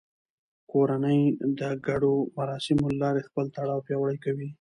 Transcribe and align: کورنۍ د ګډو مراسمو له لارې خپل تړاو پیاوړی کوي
کورنۍ 0.71 1.21
د 1.59 1.61
ګډو 1.85 2.13
مراسمو 2.37 2.85
له 2.91 2.97
لارې 3.03 3.27
خپل 3.29 3.45
تړاو 3.55 3.85
پیاوړی 3.87 4.17
کوي 4.25 4.47